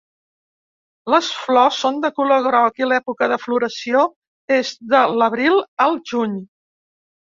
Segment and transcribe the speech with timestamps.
[1.13, 4.03] Les flors són de color groc i l'època de floració
[4.57, 6.35] és de l'abril al juny.